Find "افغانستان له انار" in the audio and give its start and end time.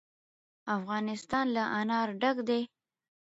0.77-2.07